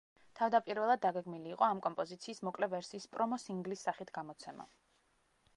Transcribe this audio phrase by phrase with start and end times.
[0.37, 4.71] თავდაპირველად დაგეგმილი იყო ამ კომპოზიციის მოკლე ვერსიის პრომო-სინგლის სახით გამოცემა.